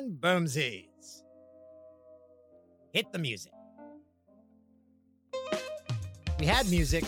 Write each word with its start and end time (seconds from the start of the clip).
and 0.00 0.18
boomsies. 0.18 1.24
Hit 2.92 3.12
the 3.12 3.18
music. 3.18 3.52
We 6.38 6.46
had 6.46 6.68
music. 6.70 7.04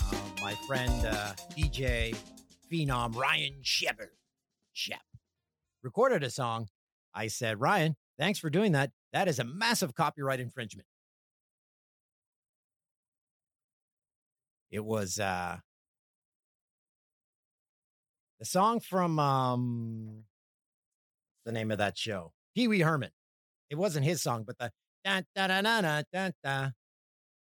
Uh, 0.00 0.16
my 0.40 0.54
friend 0.68 1.04
uh, 1.04 1.32
DJ 1.56 2.16
Phenom 2.70 3.16
Ryan 3.16 3.54
Shepard 3.62 4.10
Shep 4.72 5.00
recorded 5.82 6.22
a 6.22 6.30
song. 6.30 6.68
I 7.12 7.26
said, 7.26 7.60
Ryan, 7.60 7.96
thanks 8.16 8.38
for 8.38 8.48
doing 8.48 8.70
that. 8.72 8.92
That 9.12 9.26
is 9.26 9.40
a 9.40 9.44
massive 9.44 9.94
copyright 9.94 10.38
infringement. 10.38 10.86
It 14.70 14.84
was 14.84 15.18
uh 15.18 15.56
the 18.38 18.44
song 18.44 18.78
from 18.78 19.18
um 19.18 20.22
the 21.44 21.52
name 21.52 21.70
of 21.70 21.78
that 21.78 21.96
show. 21.96 22.32
Pee 22.54 22.68
Wee 22.68 22.80
Herman. 22.80 23.10
It 23.70 23.76
wasn't 23.76 24.04
his 24.04 24.22
song, 24.22 24.44
but 24.46 24.58
the 24.58 24.70
da 25.04 25.22
da 25.34 25.46
da 25.46 25.60
da 25.60 25.80
da 25.80 26.02
da 26.12 26.30
da 26.42 26.70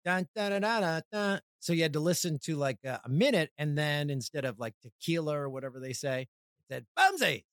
da 0.05 0.23
da 0.35 0.59
da 0.59 0.79
da 0.79 1.01
da. 1.11 1.39
So 1.59 1.73
you 1.73 1.83
had 1.83 1.93
to 1.93 1.99
listen 1.99 2.39
to 2.43 2.55
like 2.55 2.77
a, 2.85 3.01
a 3.03 3.09
minute, 3.09 3.51
and 3.57 3.77
then 3.77 4.09
instead 4.09 4.45
of 4.45 4.59
like 4.59 4.73
tequila 4.81 5.37
or 5.37 5.49
whatever 5.49 5.79
they 5.79 5.93
say, 5.93 6.21
it 6.21 6.27
said 6.73 6.85
Bumsy. 6.97 7.43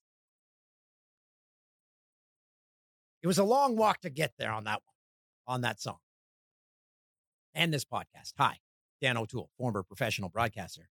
It 3.22 3.26
was 3.26 3.38
a 3.38 3.44
long 3.44 3.76
walk 3.76 4.02
to 4.02 4.10
get 4.10 4.34
there 4.38 4.52
on 4.52 4.64
that 4.64 4.82
one, 4.84 5.54
on 5.54 5.60
that 5.62 5.80
song. 5.80 5.98
And 7.54 7.72
this 7.72 7.84
podcast. 7.84 8.34
Hi, 8.38 8.58
Dan 9.00 9.16
O'Toole, 9.16 9.50
former 9.58 9.82
professional 9.82 10.28
broadcaster, 10.28 10.88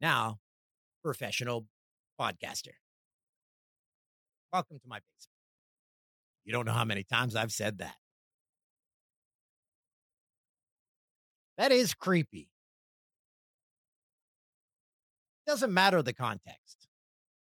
now 0.00 0.38
professional 1.02 1.66
podcaster. 2.18 2.74
Welcome 4.52 4.78
to 4.78 4.88
my 4.88 4.96
basement. 4.96 5.32
You 6.44 6.52
don't 6.52 6.66
know 6.66 6.72
how 6.72 6.84
many 6.84 7.02
times 7.02 7.34
I've 7.34 7.52
said 7.52 7.78
that. 7.78 7.96
That 11.58 11.72
is 11.72 11.94
creepy. 11.94 12.48
Doesn't 15.46 15.72
matter 15.72 16.02
the 16.02 16.12
context. 16.12 16.88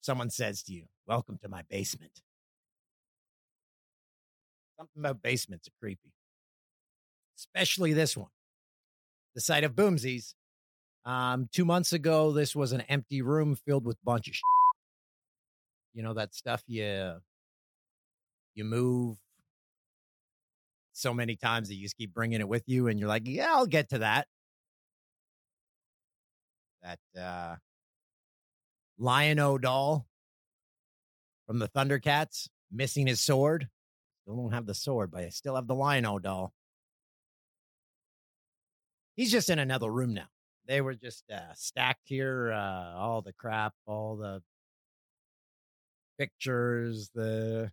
Someone 0.00 0.30
says 0.30 0.62
to 0.64 0.72
you, 0.72 0.84
Welcome 1.06 1.38
to 1.42 1.48
my 1.48 1.62
basement. 1.68 2.22
Something 4.78 5.00
about 5.00 5.22
basements 5.22 5.68
are 5.68 5.72
creepy, 5.80 6.12
especially 7.38 7.92
this 7.92 8.16
one, 8.16 8.30
the 9.34 9.40
site 9.40 9.64
of 9.64 9.74
Boomsies. 9.74 10.34
Um, 11.04 11.48
two 11.52 11.64
months 11.64 11.92
ago, 11.92 12.32
this 12.32 12.56
was 12.56 12.72
an 12.72 12.80
empty 12.82 13.20
room 13.20 13.54
filled 13.54 13.84
with 13.84 14.02
bunch 14.02 14.28
of 14.28 14.34
you 15.94 16.02
know 16.02 16.12
that 16.12 16.34
stuff 16.34 16.62
you 16.66 17.14
you 18.54 18.64
move 18.64 19.16
so 20.92 21.14
many 21.14 21.36
times 21.36 21.68
that 21.68 21.74
you 21.74 21.82
just 21.82 21.96
keep 21.96 22.12
bringing 22.12 22.40
it 22.40 22.48
with 22.48 22.64
you 22.66 22.88
and 22.88 22.98
you're 22.98 23.08
like 23.08 23.22
yeah 23.26 23.52
i'll 23.52 23.66
get 23.66 23.88
to 23.88 23.98
that. 23.98 24.26
That 26.82 26.98
uh 27.18 27.56
doll 29.58 30.06
from 31.46 31.58
the 31.58 31.68
thundercats 31.68 32.48
missing 32.70 33.06
his 33.06 33.20
sword. 33.20 33.68
Still 34.22 34.36
don't 34.36 34.52
have 34.52 34.66
the 34.66 34.74
sword 34.74 35.10
but 35.10 35.22
i 35.22 35.28
still 35.28 35.54
have 35.54 35.66
the 35.66 35.74
lion-o 35.74 36.18
doll. 36.18 36.52
He's 39.16 39.30
just 39.30 39.48
in 39.48 39.60
another 39.60 39.90
room 39.92 40.12
now. 40.12 40.26
They 40.66 40.80
were 40.80 40.94
just 40.94 41.30
uh, 41.30 41.52
stacked 41.54 42.08
here 42.08 42.52
uh, 42.52 42.96
all 42.96 43.22
the 43.22 43.32
crap 43.32 43.74
all 43.86 44.16
the 44.16 44.42
pictures, 46.18 47.10
the 47.14 47.70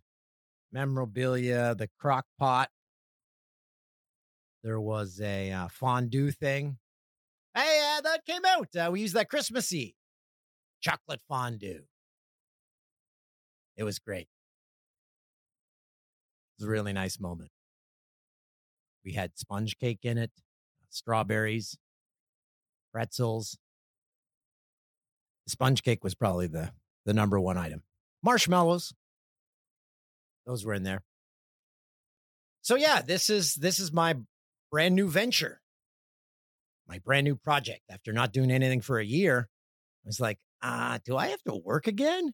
memorabilia, 0.72 1.74
the 1.74 1.88
crock 1.98 2.24
pot. 2.38 2.70
There 4.62 4.80
was 4.80 5.20
a 5.20 5.50
uh, 5.50 5.68
fondue 5.68 6.30
thing. 6.30 6.78
Hey, 7.54 7.96
uh, 7.96 8.00
that 8.02 8.24
came 8.24 8.42
out. 8.46 8.68
Uh, 8.74 8.90
we 8.90 9.00
used 9.00 9.14
that 9.14 9.28
Christmassy 9.28 9.96
chocolate 10.80 11.20
fondue. 11.28 11.82
It 13.76 13.84
was 13.84 13.98
great. 13.98 14.28
It 16.58 16.60
was 16.60 16.68
a 16.68 16.70
really 16.70 16.92
nice 16.92 17.18
moment. 17.18 17.50
We 19.04 19.14
had 19.14 19.32
sponge 19.36 19.78
cake 19.78 20.00
in 20.02 20.16
it, 20.16 20.30
strawberries, 20.88 21.76
pretzels. 22.92 23.58
The 25.46 25.50
sponge 25.50 25.82
cake 25.82 26.04
was 26.04 26.14
probably 26.14 26.46
the 26.46 26.72
the 27.04 27.12
number 27.12 27.40
one 27.40 27.58
item 27.58 27.82
marshmallows. 28.22 28.94
Those 30.46 30.64
were 30.64 30.74
in 30.74 30.82
there. 30.82 31.02
So 32.62 32.76
yeah, 32.76 33.02
this 33.02 33.28
is 33.30 33.54
this 33.54 33.78
is 33.78 33.92
my 33.92 34.16
brand 34.70 34.94
new 34.94 35.08
venture. 35.08 35.60
My 36.88 36.98
brand 36.98 37.24
new 37.24 37.36
project 37.36 37.82
after 37.90 38.12
not 38.12 38.32
doing 38.32 38.50
anything 38.50 38.80
for 38.80 38.98
a 38.98 39.04
year. 39.04 39.48
I 40.04 40.08
was 40.08 40.20
like, 40.20 40.38
uh, 40.62 40.98
do 41.04 41.16
I 41.16 41.28
have 41.28 41.42
to 41.44 41.54
work 41.54 41.86
again? 41.86 42.32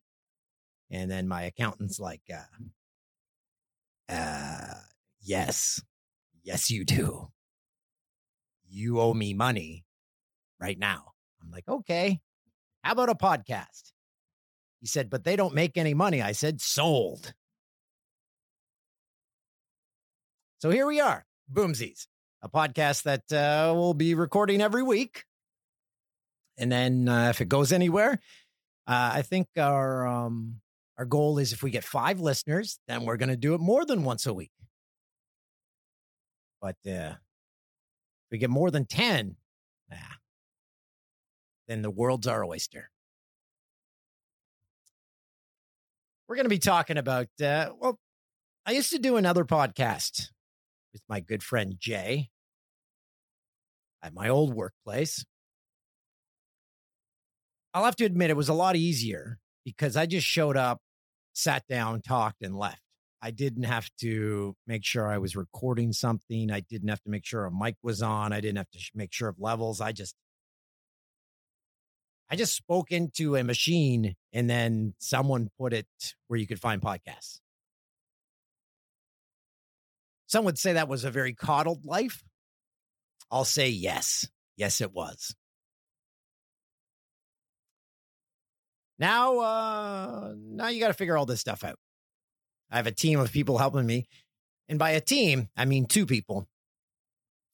And 0.90 1.10
then 1.10 1.28
my 1.28 1.42
accountant's 1.42 2.00
like, 2.00 2.22
uh, 2.32 4.12
uh, 4.12 4.74
yes, 5.20 5.82
yes, 6.42 6.70
you 6.70 6.84
do. 6.84 7.28
You 8.66 9.00
owe 9.00 9.14
me 9.14 9.34
money 9.34 9.84
right 10.60 10.78
now. 10.78 11.12
I'm 11.42 11.50
like, 11.50 11.68
okay, 11.68 12.20
how 12.82 12.92
about 12.92 13.10
a 13.10 13.14
podcast? 13.14 13.92
He 14.80 14.86
said, 14.86 15.10
but 15.10 15.24
they 15.24 15.36
don't 15.36 15.54
make 15.54 15.76
any 15.76 15.94
money. 15.94 16.22
I 16.22 16.32
said, 16.32 16.60
sold. 16.60 17.34
So 20.60 20.70
here 20.70 20.86
we 20.86 21.00
are, 21.00 21.24
Boomsies, 21.52 22.06
a 22.42 22.48
podcast 22.48 23.04
that 23.04 23.32
uh, 23.32 23.72
we'll 23.74 23.94
be 23.94 24.14
recording 24.14 24.60
every 24.60 24.82
week. 24.82 25.24
And 26.56 26.70
then 26.70 27.08
uh, 27.08 27.28
if 27.30 27.40
it 27.40 27.48
goes 27.48 27.72
anywhere, 27.72 28.18
uh, 28.86 29.10
I 29.14 29.22
think 29.22 29.46
our 29.56 30.06
um, 30.06 30.60
our 30.96 31.04
goal 31.04 31.38
is 31.38 31.52
if 31.52 31.62
we 31.62 31.70
get 31.70 31.84
five 31.84 32.20
listeners, 32.20 32.80
then 32.88 33.04
we're 33.04 33.16
going 33.16 33.28
to 33.28 33.36
do 33.36 33.54
it 33.54 33.60
more 33.60 33.84
than 33.84 34.02
once 34.02 34.26
a 34.26 34.34
week. 34.34 34.50
But 36.60 36.76
uh, 36.84 37.14
if 37.14 38.32
we 38.32 38.38
get 38.38 38.50
more 38.50 38.72
than 38.72 38.84
10, 38.84 39.36
nah, 39.88 39.96
then 41.68 41.82
the 41.82 41.90
world's 41.90 42.26
our 42.26 42.44
oyster. 42.44 42.90
We're 46.28 46.36
going 46.36 46.44
to 46.44 46.50
be 46.50 46.58
talking 46.58 46.98
about, 46.98 47.28
uh, 47.42 47.70
well, 47.80 47.98
I 48.66 48.72
used 48.72 48.90
to 48.92 48.98
do 48.98 49.16
another 49.16 49.44
podcast 49.44 50.28
with 50.92 51.02
my 51.08 51.20
good 51.20 51.42
friend 51.42 51.74
Jay 51.78 52.28
at 54.02 54.12
my 54.12 54.28
old 54.28 54.54
workplace. 54.54 55.24
I'll 57.72 57.84
have 57.84 57.96
to 57.96 58.04
admit, 58.04 58.30
it 58.30 58.36
was 58.36 58.50
a 58.50 58.54
lot 58.54 58.76
easier 58.76 59.38
because 59.64 59.96
I 59.96 60.06
just 60.06 60.26
showed 60.26 60.56
up, 60.56 60.80
sat 61.32 61.66
down, 61.66 62.02
talked, 62.02 62.42
and 62.42 62.56
left. 62.56 62.82
I 63.22 63.30
didn't 63.30 63.64
have 63.64 63.88
to 64.00 64.54
make 64.66 64.84
sure 64.84 65.08
I 65.08 65.18
was 65.18 65.34
recording 65.34 65.92
something. 65.92 66.50
I 66.50 66.60
didn't 66.60 66.88
have 66.88 67.02
to 67.02 67.10
make 67.10 67.24
sure 67.24 67.46
a 67.46 67.50
mic 67.50 67.76
was 67.82 68.02
on. 68.02 68.32
I 68.32 68.40
didn't 68.40 68.58
have 68.58 68.70
to 68.70 68.78
make 68.94 69.12
sure 69.12 69.28
of 69.28 69.36
levels. 69.38 69.80
I 69.80 69.92
just 69.92 70.14
I 72.30 72.36
just 72.36 72.54
spoke 72.54 72.90
into 72.90 73.36
a 73.36 73.44
machine 73.44 74.14
and 74.32 74.48
then 74.48 74.94
someone 74.98 75.50
put 75.58 75.72
it 75.72 75.86
where 76.26 76.38
you 76.38 76.46
could 76.46 76.60
find 76.60 76.82
podcasts. 76.82 77.40
Some 80.26 80.44
would 80.44 80.58
say 80.58 80.74
that 80.74 80.88
was 80.88 81.04
a 81.04 81.10
very 81.10 81.32
coddled 81.32 81.86
life. 81.86 82.22
I'll 83.30 83.46
say 83.46 83.70
yes. 83.70 84.28
Yes, 84.56 84.80
it 84.80 84.92
was. 84.92 85.34
Now, 88.98 89.38
uh, 89.38 90.34
now 90.36 90.68
you 90.68 90.80
got 90.80 90.88
to 90.88 90.94
figure 90.94 91.16
all 91.16 91.24
this 91.24 91.40
stuff 91.40 91.64
out. 91.64 91.78
I 92.70 92.76
have 92.76 92.86
a 92.86 92.92
team 92.92 93.20
of 93.20 93.32
people 93.32 93.56
helping 93.56 93.86
me. 93.86 94.06
And 94.68 94.78
by 94.78 94.90
a 94.90 95.00
team, 95.00 95.48
I 95.56 95.64
mean 95.64 95.86
two 95.86 96.04
people. 96.04 96.46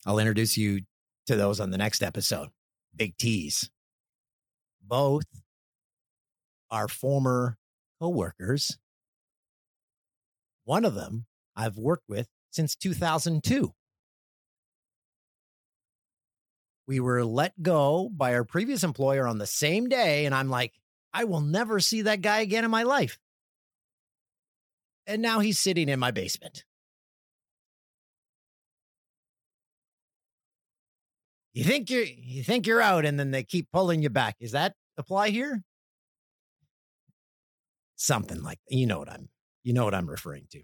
I'll 0.05 0.19
introduce 0.19 0.57
you 0.57 0.81
to 1.27 1.35
those 1.35 1.59
on 1.59 1.71
the 1.71 1.77
next 1.77 2.03
episode. 2.03 2.49
Big 2.95 3.17
T's. 3.17 3.69
Both 4.87 5.25
are 6.69 6.87
former 6.87 7.57
coworkers. 7.99 8.77
One 10.63 10.85
of 10.85 10.95
them 10.95 11.25
I've 11.55 11.77
worked 11.77 12.09
with 12.09 12.27
since 12.51 12.75
2002. 12.75 13.73
We 16.87 16.99
were 16.99 17.25
let 17.25 17.61
go 17.61 18.09
by 18.15 18.33
our 18.35 18.43
previous 18.43 18.83
employer 18.83 19.27
on 19.27 19.39
the 19.39 19.47
same 19.47 19.89
day. 19.89 20.25
And 20.25 20.35
I'm 20.35 20.49
like, 20.49 20.73
I 21.13 21.23
will 21.23 21.41
never 21.41 21.79
see 21.79 22.03
that 22.03 22.21
guy 22.21 22.41
again 22.41 22.63
in 22.63 22.71
my 22.71 22.83
life. 22.83 23.17
And 25.07 25.21
now 25.21 25.39
he's 25.39 25.59
sitting 25.59 25.89
in 25.89 25.99
my 25.99 26.11
basement. 26.11 26.63
You 31.55 31.63
think 31.63 31.89
you're 31.89 32.03
you 32.03 32.43
think 32.43 32.67
you're 32.67 32.81
out 32.81 33.05
and 33.05 33.17
then 33.17 33.31
they 33.31 33.41
keep 33.41 33.71
pulling 33.71 34.03
you 34.03 34.09
back. 34.09 34.35
Is 34.41 34.51
that 34.51 34.75
apply 34.97 35.29
here? 35.29 35.63
Something 37.95 38.43
like 38.43 38.59
you 38.67 38.85
know 38.85 38.99
what 38.99 39.09
I'm 39.09 39.29
you 39.63 39.71
know 39.71 39.85
what 39.85 39.95
I'm 39.95 40.09
referring 40.09 40.47
to. 40.51 40.63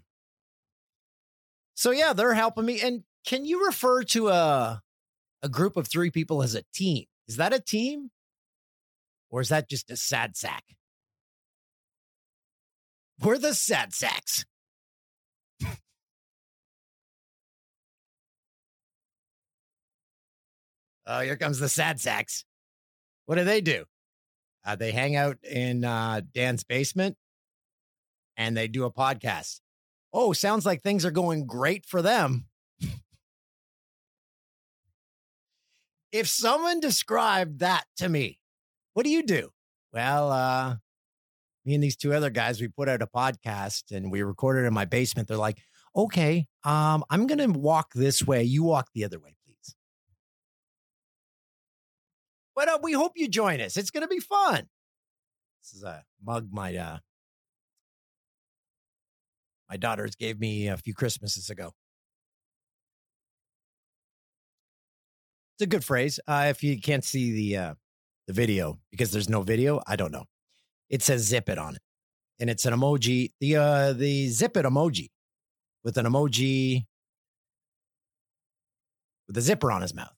So 1.74 1.92
yeah, 1.92 2.12
they're 2.12 2.34
helping 2.34 2.66
me. 2.66 2.82
And 2.82 3.04
can 3.26 3.46
you 3.46 3.64
refer 3.64 4.02
to 4.04 4.28
a 4.28 4.82
a 5.42 5.48
group 5.48 5.78
of 5.78 5.88
three 5.88 6.10
people 6.10 6.42
as 6.42 6.54
a 6.54 6.62
team? 6.74 7.06
Is 7.26 7.38
that 7.38 7.54
a 7.54 7.58
team? 7.58 8.10
Or 9.30 9.40
is 9.40 9.48
that 9.48 9.70
just 9.70 9.90
a 9.90 9.96
sad 9.96 10.36
sack? 10.36 10.64
We're 13.18 13.38
the 13.38 13.54
sad 13.54 13.94
sacks. 13.94 14.44
Oh, 21.06 21.20
here 21.20 21.36
comes 21.36 21.58
the 21.58 21.68
sad 21.68 22.00
sacks. 22.00 22.44
What 23.26 23.36
do 23.36 23.44
they 23.44 23.60
do? 23.60 23.84
Uh, 24.64 24.76
they 24.76 24.92
hang 24.92 25.16
out 25.16 25.38
in 25.42 25.84
uh, 25.84 26.20
Dan's 26.34 26.64
basement 26.64 27.16
and 28.36 28.56
they 28.56 28.68
do 28.68 28.84
a 28.84 28.92
podcast. 28.92 29.60
Oh, 30.12 30.32
sounds 30.32 30.66
like 30.66 30.82
things 30.82 31.04
are 31.04 31.10
going 31.10 31.46
great 31.46 31.86
for 31.86 32.02
them. 32.02 32.46
if 36.12 36.28
someone 36.28 36.78
described 36.80 37.60
that 37.60 37.84
to 37.96 38.08
me, 38.08 38.38
what 38.92 39.04
do 39.04 39.10
you 39.10 39.22
do? 39.22 39.50
Well, 39.92 40.30
uh, 40.30 40.76
me 41.64 41.74
and 41.74 41.82
these 41.82 41.96
two 41.96 42.12
other 42.12 42.30
guys, 42.30 42.60
we 42.60 42.68
put 42.68 42.88
out 42.88 43.02
a 43.02 43.06
podcast 43.06 43.90
and 43.90 44.12
we 44.12 44.22
recorded 44.22 44.66
in 44.66 44.74
my 44.74 44.84
basement. 44.84 45.28
They're 45.28 45.36
like, 45.36 45.58
okay, 45.96 46.46
um, 46.64 47.04
I'm 47.10 47.26
going 47.26 47.38
to 47.52 47.58
walk 47.58 47.92
this 47.94 48.26
way. 48.26 48.42
You 48.42 48.64
walk 48.64 48.88
the 48.94 49.04
other 49.04 49.18
way, 49.18 49.36
But 52.54 52.68
uh, 52.68 52.78
we 52.82 52.92
hope 52.92 53.12
you 53.16 53.28
join 53.28 53.60
us. 53.60 53.76
It's 53.76 53.90
going 53.90 54.02
to 54.02 54.08
be 54.08 54.20
fun. 54.20 54.68
This 55.62 55.74
is 55.74 55.82
a 55.82 56.04
mug 56.22 56.48
my 56.52 56.76
uh, 56.76 56.98
my 59.70 59.76
daughters 59.76 60.14
gave 60.16 60.38
me 60.38 60.68
a 60.68 60.76
few 60.76 60.94
Christmases 60.94 61.48
ago. 61.50 61.72
It's 65.54 65.62
a 65.62 65.66
good 65.66 65.84
phrase. 65.84 66.18
Uh, 66.26 66.46
if 66.50 66.62
you 66.62 66.80
can't 66.80 67.04
see 67.04 67.32
the 67.32 67.56
uh, 67.56 67.74
the 68.26 68.32
video 68.32 68.78
because 68.90 69.12
there's 69.12 69.28
no 69.28 69.42
video. 69.42 69.80
I 69.86 69.96
don't 69.96 70.12
know. 70.12 70.24
It 70.88 71.02
says 71.02 71.22
zip 71.22 71.48
it 71.48 71.58
on 71.58 71.76
it. 71.76 71.82
And 72.40 72.50
it's 72.50 72.66
an 72.66 72.74
emoji, 72.74 73.30
the 73.40 73.56
uh 73.56 73.92
the 73.92 74.28
zip 74.28 74.56
it 74.56 74.64
emoji 74.64 75.10
with 75.84 75.96
an 75.96 76.06
emoji 76.06 76.86
with 79.26 79.36
a 79.36 79.40
zipper 79.40 79.70
on 79.70 79.82
his 79.82 79.94
mouth. 79.94 80.14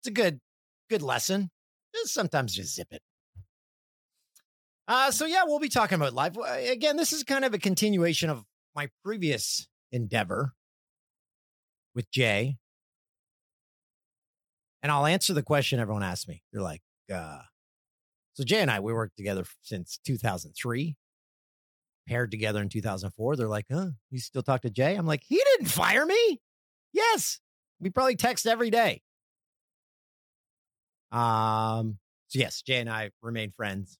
It's 0.00 0.08
a 0.08 0.12
good 0.12 0.40
good 0.88 1.02
lesson. 1.02 1.50
Just 1.94 2.14
sometimes 2.14 2.54
just 2.54 2.74
zip 2.74 2.88
it. 2.90 3.02
Uh, 4.88 5.10
so 5.10 5.26
yeah, 5.26 5.44
we'll 5.44 5.60
be 5.60 5.68
talking 5.68 5.96
about 5.96 6.14
life. 6.14 6.36
Again, 6.36 6.96
this 6.96 7.12
is 7.12 7.22
kind 7.22 7.44
of 7.44 7.54
a 7.54 7.58
continuation 7.58 8.30
of 8.30 8.44
my 8.74 8.88
previous 9.04 9.68
endeavor 9.92 10.54
with 11.94 12.10
Jay 12.10 12.58
and 14.82 14.90
I'll 14.90 15.06
answer 15.06 15.34
the 15.34 15.42
question 15.42 15.78
everyone 15.78 16.02
asks 16.02 16.26
me. 16.26 16.42
They're 16.52 16.62
like, 16.62 16.82
uh, 17.12 17.40
so 18.34 18.44
Jay 18.44 18.60
and 18.60 18.70
I, 18.70 18.80
we 18.80 18.92
worked 18.92 19.16
together 19.16 19.44
since 19.62 19.98
2003, 20.06 20.96
paired 22.08 22.30
together 22.30 22.62
in 22.62 22.68
2004. 22.68 23.36
They're 23.36 23.48
like, 23.48 23.66
huh, 23.70 23.88
you 24.10 24.18
still 24.18 24.42
talk 24.42 24.62
to 24.62 24.70
Jay? 24.70 24.94
I'm 24.94 25.06
like, 25.06 25.22
he 25.26 25.36
didn't 25.36 25.70
fire 25.70 26.06
me. 26.06 26.40
Yes. 26.92 27.40
We 27.78 27.90
probably 27.90 28.16
text 28.16 28.46
every 28.46 28.70
day. 28.70 29.02
Um, 31.12 31.98
so 32.28 32.38
yes, 32.38 32.62
Jay 32.62 32.78
and 32.78 32.90
I 32.90 33.10
remain 33.22 33.52
friends. 33.56 33.98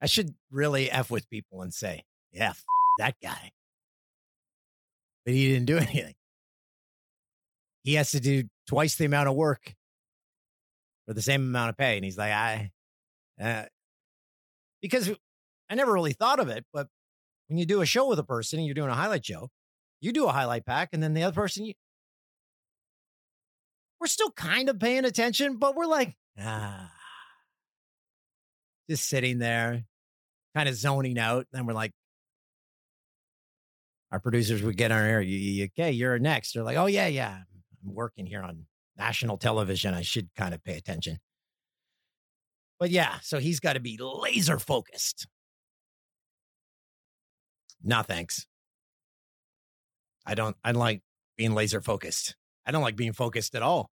I 0.00 0.06
should 0.06 0.34
really 0.50 0.90
F 0.90 1.10
with 1.10 1.28
people 1.28 1.62
and 1.62 1.74
say, 1.74 2.04
yeah, 2.32 2.50
f- 2.50 2.64
that 2.98 3.16
guy. 3.22 3.50
But 5.24 5.34
he 5.34 5.48
didn't 5.48 5.66
do 5.66 5.76
anything 5.78 6.14
he 7.82 7.94
has 7.94 8.10
to 8.12 8.20
do 8.20 8.44
twice 8.66 8.96
the 8.96 9.04
amount 9.04 9.28
of 9.28 9.34
work 9.34 9.74
for 11.06 11.14
the 11.14 11.22
same 11.22 11.42
amount 11.42 11.70
of 11.70 11.76
pay. 11.76 11.96
And 11.96 12.04
he's 12.04 12.18
like, 12.18 12.32
I, 12.32 12.70
uh, 13.40 13.64
because 14.82 15.10
I 15.68 15.74
never 15.74 15.92
really 15.92 16.12
thought 16.12 16.40
of 16.40 16.48
it, 16.48 16.64
but 16.72 16.88
when 17.48 17.58
you 17.58 17.66
do 17.66 17.80
a 17.80 17.86
show 17.86 18.06
with 18.08 18.18
a 18.18 18.24
person 18.24 18.58
and 18.58 18.66
you're 18.66 18.74
doing 18.74 18.90
a 18.90 18.94
highlight 18.94 19.24
show, 19.24 19.48
you 20.00 20.12
do 20.12 20.26
a 20.26 20.32
highlight 20.32 20.64
pack, 20.64 20.90
and 20.92 21.02
then 21.02 21.12
the 21.14 21.22
other 21.22 21.34
person, 21.34 21.66
you, 21.66 21.74
we're 24.00 24.06
still 24.06 24.30
kind 24.30 24.68
of 24.68 24.80
paying 24.80 25.04
attention, 25.04 25.58
but 25.58 25.76
we're 25.76 25.86
like, 25.86 26.16
ah, 26.40 26.90
just 28.88 29.08
sitting 29.08 29.38
there, 29.38 29.84
kind 30.56 30.68
of 30.68 30.74
zoning 30.74 31.18
out. 31.18 31.46
And 31.52 31.66
we're 31.66 31.74
like, 31.74 31.92
our 34.10 34.18
producers 34.18 34.62
would 34.62 34.76
get 34.76 34.90
on 34.90 35.02
air. 35.02 35.20
You, 35.20 35.36
you, 35.36 35.64
okay, 35.66 35.92
you're 35.92 36.18
next. 36.18 36.54
They're 36.54 36.64
like, 36.64 36.76
oh 36.76 36.86
yeah, 36.86 37.06
yeah. 37.06 37.38
I'm 37.84 37.94
working 37.94 38.26
here 38.26 38.42
on 38.42 38.66
national 38.96 39.36
television. 39.36 39.94
I 39.94 40.02
should 40.02 40.28
kind 40.34 40.54
of 40.54 40.64
pay 40.64 40.76
attention. 40.76 41.18
But 42.78 42.90
yeah, 42.90 43.18
so 43.22 43.38
he's 43.38 43.60
got 43.60 43.74
to 43.74 43.80
be 43.80 43.98
laser 44.00 44.58
focused. 44.58 45.26
No, 47.82 48.02
thanks. 48.02 48.46
I 50.26 50.34
don't, 50.34 50.56
I 50.64 50.72
don't 50.72 50.80
like 50.80 51.02
being 51.36 51.54
laser 51.54 51.80
focused. 51.80 52.34
I 52.66 52.72
don't 52.72 52.82
like 52.82 52.96
being 52.96 53.12
focused 53.12 53.54
at 53.54 53.62
all. 53.62 53.90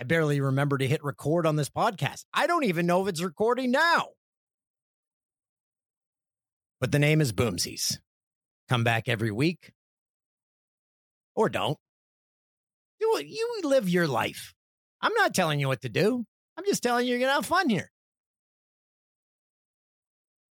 I 0.00 0.04
barely 0.04 0.40
remember 0.40 0.78
to 0.78 0.88
hit 0.88 1.04
record 1.04 1.46
on 1.46 1.56
this 1.56 1.68
podcast. 1.68 2.24
I 2.32 2.46
don't 2.46 2.64
even 2.64 2.86
know 2.86 3.02
if 3.02 3.08
it's 3.08 3.22
recording 3.22 3.70
now. 3.70 4.08
But 6.80 6.90
the 6.90 6.98
name 6.98 7.20
is 7.20 7.32
Boomsies. 7.32 7.98
Come 8.70 8.82
back 8.82 9.08
every 9.08 9.30
week 9.30 9.72
or 11.34 11.50
don't. 11.50 11.76
You, 12.98 13.20
you 13.26 13.60
live 13.64 13.90
your 13.90 14.06
life. 14.06 14.54
I'm 15.02 15.12
not 15.14 15.34
telling 15.34 15.60
you 15.60 15.68
what 15.68 15.82
to 15.82 15.90
do. 15.90 16.24
I'm 16.56 16.64
just 16.64 16.82
telling 16.82 17.06
you 17.06 17.10
you're 17.10 17.18
going 17.18 17.30
to 17.30 17.34
have 17.34 17.46
fun 17.46 17.68
here. 17.68 17.90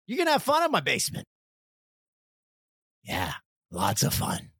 You're 0.06 0.16
going 0.16 0.26
to 0.26 0.32
have 0.32 0.42
fun 0.44 0.64
in 0.64 0.70
my 0.70 0.80
basement. 0.80 1.26
Yeah, 3.02 3.32
lots 3.72 4.04
of 4.04 4.14
fun. 4.14 4.50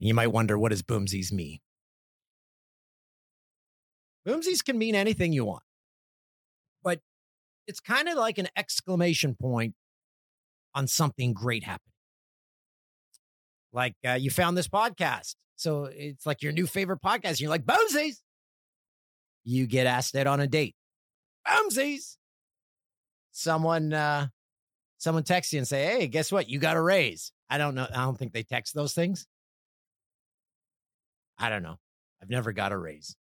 You 0.00 0.14
might 0.14 0.28
wonder 0.28 0.58
what 0.58 0.70
does 0.70 0.82
boomsies 0.82 1.30
mean? 1.32 1.58
Boomsies 4.26 4.64
can 4.64 4.78
mean 4.78 4.94
anything 4.94 5.32
you 5.32 5.44
want, 5.44 5.62
but 6.82 7.00
it's 7.66 7.80
kind 7.80 8.08
of 8.08 8.16
like 8.16 8.38
an 8.38 8.48
exclamation 8.56 9.34
point 9.34 9.74
on 10.74 10.86
something 10.86 11.32
great 11.32 11.64
happening. 11.64 11.92
Like 13.72 13.94
uh, 14.06 14.12
you 14.12 14.30
found 14.30 14.56
this 14.56 14.68
podcast. 14.68 15.36
So 15.56 15.84
it's 15.84 16.26
like 16.26 16.42
your 16.42 16.52
new 16.52 16.66
favorite 16.66 17.00
podcast. 17.04 17.40
You're 17.40 17.50
like, 17.50 17.64
Boomsies. 17.64 18.16
You 19.44 19.66
get 19.66 19.86
asked 19.86 20.16
out 20.16 20.26
on 20.26 20.40
a 20.40 20.46
date. 20.46 20.74
Boomsies. 21.46 22.16
Someone 23.32 23.92
uh 23.92 24.26
someone 24.98 25.22
texts 25.22 25.52
you 25.52 25.58
and 25.58 25.68
say, 25.68 25.84
Hey, 25.84 26.08
guess 26.08 26.30
what? 26.32 26.48
You 26.48 26.58
got 26.58 26.76
a 26.76 26.80
raise. 26.82 27.32
I 27.48 27.58
don't 27.58 27.74
know. 27.74 27.86
I 27.90 28.04
don't 28.04 28.18
think 28.18 28.32
they 28.32 28.42
text 28.42 28.74
those 28.74 28.92
things. 28.92 29.26
I 31.38 31.48
don't 31.48 31.62
know. 31.62 31.78
I've 32.22 32.30
never 32.30 32.52
got 32.52 32.72
a 32.72 32.78
raise. 32.78 33.16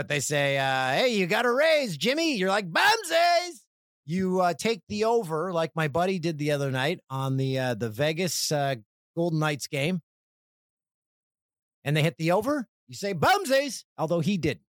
But 0.00 0.08
they 0.08 0.20
say, 0.20 0.56
uh, 0.56 0.92
hey, 0.92 1.08
you 1.14 1.26
got 1.26 1.44
a 1.44 1.52
raise, 1.52 1.94
Jimmy. 1.98 2.34
You're 2.34 2.48
like, 2.48 2.70
boomsies. 2.70 3.60
You 4.06 4.40
uh, 4.40 4.54
take 4.54 4.80
the 4.88 5.04
over, 5.04 5.52
like 5.52 5.72
my 5.76 5.88
buddy 5.88 6.18
did 6.18 6.38
the 6.38 6.52
other 6.52 6.70
night 6.70 7.00
on 7.10 7.36
the 7.36 7.58
uh, 7.58 7.74
the 7.74 7.90
Vegas 7.90 8.50
uh, 8.50 8.76
Golden 9.14 9.40
Knights 9.40 9.66
game, 9.66 10.00
and 11.84 11.94
they 11.94 12.02
hit 12.02 12.16
the 12.16 12.32
over. 12.32 12.66
You 12.88 12.94
say 12.94 13.12
boomsies, 13.12 13.84
although 13.98 14.20
he 14.20 14.38
didn't. 14.38 14.64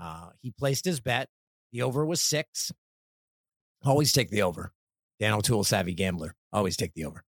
Uh, 0.00 0.30
he 0.40 0.50
placed 0.50 0.86
his 0.86 0.98
bet. 0.98 1.28
The 1.72 1.82
over 1.82 2.06
was 2.06 2.22
six. 2.22 2.72
Always 3.84 4.12
take 4.12 4.30
the 4.30 4.40
over. 4.40 4.72
Dan 5.20 5.34
O'Toole, 5.34 5.64
savvy 5.64 5.92
gambler. 5.92 6.34
Always 6.54 6.78
take 6.78 6.94
the 6.94 7.04
over. 7.04 7.22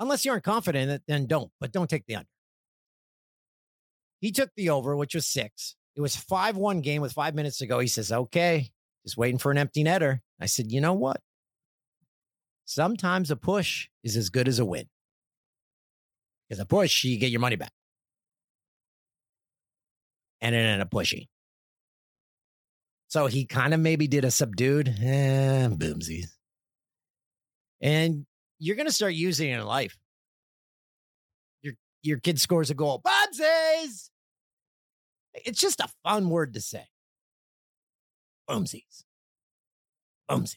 Unless 0.00 0.24
you 0.24 0.32
aren't 0.32 0.42
confident 0.42 0.90
in 0.90 0.96
it, 0.96 1.02
then 1.06 1.26
don't, 1.26 1.52
but 1.60 1.70
don't 1.70 1.88
take 1.88 2.06
the 2.06 2.16
under. 2.16 2.26
He 4.22 4.30
took 4.30 4.50
the 4.56 4.70
over, 4.70 4.96
which 4.96 5.16
was 5.16 5.26
six. 5.26 5.74
It 5.96 6.00
was 6.00 6.14
5 6.14 6.56
1 6.56 6.80
game 6.80 7.02
with 7.02 7.12
five 7.12 7.34
minutes 7.34 7.58
to 7.58 7.66
go. 7.66 7.80
He 7.80 7.88
says, 7.88 8.12
okay, 8.12 8.70
just 9.04 9.18
waiting 9.18 9.38
for 9.38 9.50
an 9.50 9.58
empty 9.58 9.82
netter. 9.82 10.20
I 10.40 10.46
said, 10.46 10.70
you 10.70 10.80
know 10.80 10.94
what? 10.94 11.20
Sometimes 12.64 13.32
a 13.32 13.36
push 13.36 13.88
is 14.04 14.16
as 14.16 14.30
good 14.30 14.46
as 14.46 14.60
a 14.60 14.64
win. 14.64 14.86
Because 16.48 16.60
a 16.60 16.66
push, 16.66 17.02
you 17.02 17.18
get 17.18 17.32
your 17.32 17.40
money 17.40 17.56
back. 17.56 17.72
And 20.40 20.54
it 20.54 20.58
ended 20.58 20.82
up 20.82 20.90
pushing. 20.92 21.26
So 23.08 23.26
he 23.26 23.44
kind 23.44 23.74
of 23.74 23.80
maybe 23.80 24.06
did 24.06 24.24
a 24.24 24.30
subdued, 24.30 24.88
eh, 24.88 25.68
boomsies. 25.68 26.28
And 27.80 28.24
you're 28.60 28.76
going 28.76 28.86
to 28.86 28.92
start 28.92 29.14
using 29.14 29.50
it 29.50 29.58
in 29.58 29.66
life. 29.66 29.98
Your 31.62 31.74
your 32.02 32.20
kid 32.20 32.40
scores 32.40 32.70
a 32.70 32.74
goal, 32.74 33.00
boomsies. 33.32 34.10
It's 35.34 35.60
just 35.60 35.80
a 35.80 35.88
fun 36.04 36.28
word 36.30 36.54
to 36.54 36.60
say. 36.60 36.84
Boomsies. 38.48 39.04
Boomsies. 40.30 40.56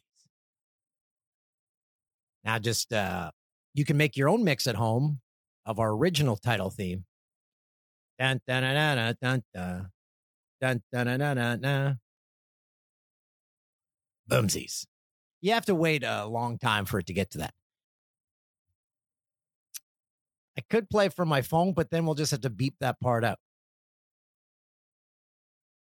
Now, 2.44 2.60
just 2.60 2.94
uh, 2.94 3.32
you 3.74 3.86
can 3.86 3.98
make 3.98 4.18
your 4.18 4.30
own 4.30 4.44
mix 4.44 4.68
at 4.68 4.76
home 4.76 5.22
of 5.66 5.80
our 5.80 5.92
original 5.92 6.36
title 6.36 6.70
theme. 6.70 7.06
Dun 8.20 8.40
dun 8.48 8.64
dun 8.64 9.16
dun 9.22 9.44
dun 9.54 9.92
dun 10.62 10.82
dun 10.92 11.08
dun 11.08 11.20
dun 11.20 11.38
dun. 11.38 11.62
dun. 11.62 12.00
Boomsies. 14.30 14.86
You 15.42 15.54
have 15.54 15.66
to 15.66 15.76
wait 15.76 16.04
a 16.04 16.26
long 16.26 16.58
time 16.58 16.86
for 16.86 17.00
it 17.00 17.08
to 17.08 17.14
get 17.14 17.32
to 17.32 17.40
that. 17.40 17.54
I 20.58 20.62
could 20.70 20.90
play 20.90 21.10
from 21.10 21.28
my 21.28 21.42
phone, 21.42 21.74
but 21.74 21.90
then 21.90 22.06
we'll 22.06 22.16
just 22.16 22.32
have 22.32 22.42
to 22.42 22.50
beep 22.50 22.76
that 22.80 23.00
part 23.00 23.24
out. 23.24 23.40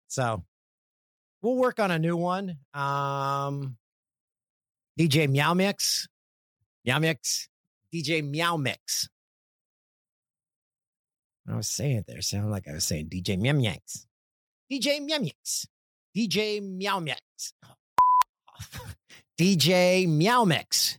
So 0.09 0.45
we'll 1.43 1.57
work 1.57 1.79
on 1.79 1.91
a 1.91 1.99
new 1.99 2.17
one. 2.17 2.59
Um, 2.75 3.77
DJ 4.99 5.29
Meow 5.29 5.55
Mix, 5.55 6.09
Meow 6.85 6.99
Mix, 6.99 7.49
DJ 7.95 8.29
Meow 8.29 8.57
Mix. 8.57 9.09
I 11.49 11.55
was 11.55 11.69
saying 11.69 11.99
it 11.99 12.07
there, 12.09 12.21
sounded 12.23 12.51
like 12.51 12.67
I 12.69 12.73
was 12.73 12.85
saying 12.85 13.09
DJ 13.09 13.39
Meow 13.39 13.53
Mix, 13.53 14.07
DJ 14.71 15.01
Meow 15.01 15.19
Mix, 15.19 15.67
DJ 16.17 16.61
Meow 16.61 16.99
Mix, 16.99 17.53
DJ 19.39 20.09
Meow 20.09 20.45
Mix 20.45 20.99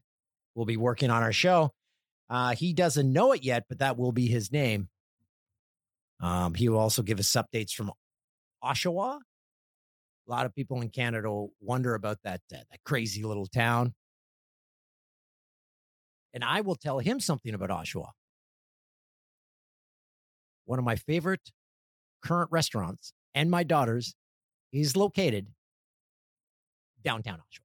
We'll 0.58 0.66
be 0.66 0.76
working 0.76 1.12
on 1.12 1.22
our 1.22 1.32
show. 1.32 1.72
Uh, 2.30 2.56
he 2.56 2.74
doesn't 2.74 3.12
know 3.12 3.32
it 3.32 3.44
yet, 3.44 3.66
but 3.70 3.80
that 3.80 3.98
will 3.98 4.12
be 4.12 4.28
his 4.28 4.52
name. 4.52 4.90
Um, 6.20 6.54
he 6.54 6.68
will 6.68 6.80
also 6.80 7.02
give 7.02 7.20
us 7.20 7.32
updates 7.34 7.72
from 7.72 7.92
Oshawa. 8.64 9.20
A 10.28 10.32
lot 10.32 10.46
of 10.46 10.54
people 10.54 10.82
in 10.82 10.90
Canada 10.90 11.30
will 11.30 11.54
wonder 11.62 11.94
about 11.96 12.18
that 12.24 12.42
uh, 12.54 12.58
that 12.70 12.80
crazy 12.84 13.24
little 13.24 13.46
town. 13.46 13.94
And 16.34 16.44
I 16.44 16.62
will 16.62 16.76
tell 16.76 17.00
him 17.00 17.20
something 17.20 17.54
about 17.54 17.70
Oshawa. 17.70 18.10
One 20.66 20.80
of 20.80 20.86
my 20.86 20.98
favorite 20.98 21.52
current 22.22 22.52
restaurants 22.52 23.14
and 23.34 23.50
my 23.50 23.64
daughter's 23.64 24.16
is 24.74 24.98
located 24.98 25.48
downtown 27.04 27.38
Oshawa. 27.38 27.62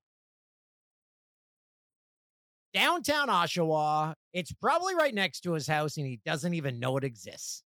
Downtown 2.75 3.29
Oshawa. 3.29 4.15
It's 4.33 4.53
probably 4.53 4.95
right 4.95 5.15
next 5.15 5.41
to 5.41 5.53
his 5.53 5.67
house 5.67 5.97
and 5.97 6.07
he 6.07 6.21
doesn't 6.25 6.55
even 6.55 6.79
know 6.79 6.97
it 6.97 7.05
exists. 7.05 7.63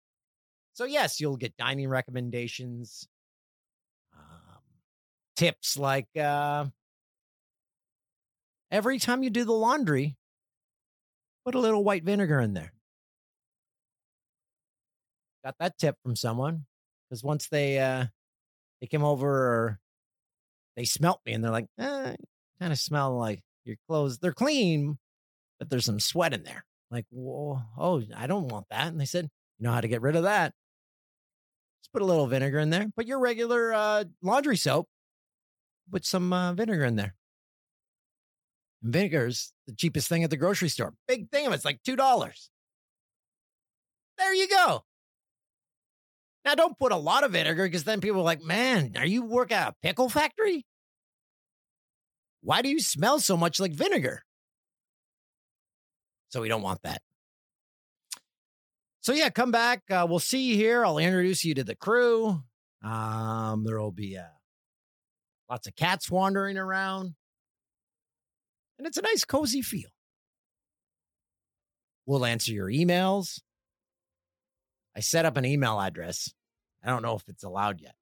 So, 0.72 0.84
yes, 0.84 1.20
you'll 1.20 1.36
get 1.36 1.56
dining 1.56 1.88
recommendations, 1.88 3.08
um, 4.14 4.60
tips 5.36 5.76
like 5.76 6.08
uh, 6.16 6.66
every 8.70 8.98
time 8.98 9.22
you 9.22 9.30
do 9.30 9.44
the 9.44 9.52
laundry, 9.52 10.16
put 11.44 11.54
a 11.54 11.58
little 11.58 11.84
white 11.84 12.04
vinegar 12.04 12.40
in 12.40 12.52
there. 12.54 12.72
Got 15.44 15.56
that 15.60 15.78
tip 15.78 15.96
from 16.02 16.16
someone 16.16 16.66
because 17.08 17.22
once 17.22 17.48
they 17.48 17.78
uh, 17.78 18.06
they 18.80 18.86
came 18.86 19.04
over 19.04 19.78
they 20.76 20.84
smelt 20.84 21.20
me 21.26 21.32
and 21.32 21.42
they're 21.42 21.50
like, 21.50 21.68
eh, 21.78 22.14
kind 22.60 22.72
of 22.72 22.78
smell 22.78 23.16
like 23.16 23.42
your 23.64 23.76
clothes. 23.88 24.18
They're 24.18 24.32
clean, 24.32 24.98
but 25.58 25.70
there's 25.70 25.84
some 25.84 26.00
sweat 26.00 26.32
in 26.32 26.42
there. 26.42 26.64
Like, 26.90 27.06
whoa, 27.10 27.60
oh, 27.78 28.02
I 28.16 28.26
don't 28.26 28.48
want 28.48 28.66
that. 28.70 28.88
And 28.88 29.00
they 29.00 29.06
said, 29.06 29.28
you 29.58 29.64
know 29.64 29.72
how 29.72 29.80
to 29.80 29.88
get 29.88 30.02
rid 30.02 30.16
of 30.16 30.24
that? 30.24 30.52
Just 31.82 31.92
put 31.92 32.02
a 32.02 32.06
little 32.06 32.26
vinegar 32.26 32.58
in 32.58 32.70
there. 32.70 32.86
Put 32.96 33.06
your 33.06 33.18
regular 33.18 33.72
uh, 33.72 34.04
laundry 34.22 34.56
soap. 34.56 34.88
Put 35.90 36.04
some 36.04 36.32
uh, 36.32 36.52
vinegar 36.52 36.84
in 36.84 36.96
there. 36.96 37.14
And 38.82 38.92
vinegar's 38.92 39.52
the 39.66 39.74
cheapest 39.74 40.08
thing 40.08 40.24
at 40.24 40.30
the 40.30 40.36
grocery 40.36 40.68
store. 40.68 40.94
Big 41.08 41.30
thing 41.30 41.46
of 41.46 41.52
it's 41.52 41.64
like 41.64 41.82
two 41.84 41.96
dollars. 41.96 42.50
There 44.18 44.34
you 44.34 44.48
go. 44.48 44.84
Now 46.44 46.54
don't 46.54 46.78
put 46.78 46.92
a 46.92 46.96
lot 46.96 47.24
of 47.24 47.32
vinegar 47.32 47.64
because 47.64 47.84
then 47.84 48.00
people 48.00 48.20
are 48.20 48.24
like, 48.24 48.42
man, 48.42 48.92
are 48.96 49.06
you 49.06 49.22
work 49.22 49.50
at 49.50 49.68
a 49.68 49.74
pickle 49.82 50.08
factory? 50.08 50.64
Why 52.42 52.62
do 52.62 52.68
you 52.68 52.80
smell 52.80 53.18
so 53.18 53.36
much 53.36 53.58
like 53.58 53.72
vinegar? 53.72 54.22
So 56.36 56.42
we 56.42 56.50
don't 56.50 56.60
want 56.60 56.82
that. 56.82 57.00
So 59.00 59.14
yeah, 59.14 59.30
come 59.30 59.50
back. 59.50 59.80
Uh, 59.90 60.06
we'll 60.06 60.18
see 60.18 60.50
you 60.50 60.54
here. 60.54 60.84
I'll 60.84 60.98
introduce 60.98 61.46
you 61.46 61.54
to 61.54 61.64
the 61.64 61.74
crew. 61.74 62.42
Um, 62.84 63.64
there 63.64 63.80
will 63.80 63.90
be 63.90 64.18
uh, 64.18 64.24
lots 65.48 65.66
of 65.66 65.74
cats 65.76 66.10
wandering 66.10 66.58
around, 66.58 67.14
and 68.76 68.86
it's 68.86 68.98
a 68.98 69.00
nice, 69.00 69.24
cozy 69.24 69.62
feel. 69.62 69.88
We'll 72.04 72.26
answer 72.26 72.52
your 72.52 72.66
emails. 72.66 73.40
I 74.94 75.00
set 75.00 75.24
up 75.24 75.38
an 75.38 75.46
email 75.46 75.80
address. 75.80 76.34
I 76.84 76.90
don't 76.90 77.00
know 77.00 77.16
if 77.16 77.26
it's 77.30 77.44
allowed 77.44 77.80
yet. 77.80 77.94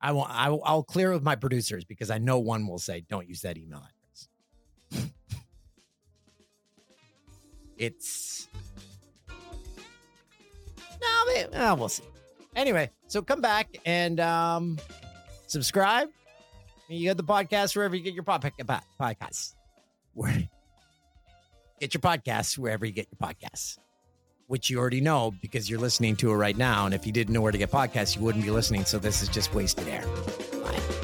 I 0.00 0.12
will. 0.12 0.26
I 0.26 0.48
will 0.48 0.62
I'll 0.64 0.84
clear 0.84 1.12
with 1.12 1.22
my 1.22 1.36
producers 1.36 1.84
because 1.84 2.10
I 2.10 2.16
know 2.16 2.38
one 2.38 2.66
will 2.66 2.78
say, 2.78 3.04
"Don't 3.10 3.28
use 3.28 3.42
that 3.42 3.58
email 3.58 3.82
it's 7.82 8.48
no, 11.00 11.46
oh, 11.54 11.74
we'll 11.74 11.88
see. 11.88 12.04
Anyway, 12.54 12.90
so 13.08 13.22
come 13.22 13.40
back 13.40 13.68
and 13.84 14.20
um, 14.20 14.78
subscribe. 15.46 16.08
You 16.88 17.08
get 17.08 17.16
the 17.16 17.24
podcast 17.24 17.74
wherever 17.74 17.96
you 17.96 18.02
get 18.02 18.14
your 18.14 18.24
pod- 18.24 18.52
podcasts. 19.00 19.54
Where 20.14 20.48
get 21.80 21.94
your 21.94 22.00
podcasts 22.02 22.58
wherever 22.58 22.84
you 22.84 22.92
get 22.92 23.08
your 23.10 23.28
podcasts, 23.28 23.78
which 24.46 24.68
you 24.68 24.78
already 24.78 25.00
know 25.00 25.32
because 25.40 25.70
you're 25.70 25.80
listening 25.80 26.16
to 26.16 26.30
it 26.30 26.34
right 26.34 26.56
now. 26.56 26.84
And 26.84 26.94
if 26.94 27.06
you 27.06 27.12
didn't 27.12 27.32
know 27.32 27.40
where 27.40 27.52
to 27.52 27.58
get 27.58 27.70
podcasts, 27.70 28.14
you 28.14 28.22
wouldn't 28.22 28.44
be 28.44 28.50
listening. 28.50 28.84
So 28.84 28.98
this 28.98 29.22
is 29.22 29.28
just 29.28 29.54
wasted 29.54 29.88
air. 29.88 30.04
Bye. 30.62 31.01